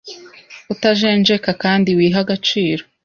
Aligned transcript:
utajenjeka 0.73 1.49
kandi 1.63 1.89
wiha 1.97 2.19
agaciro; 2.25 2.83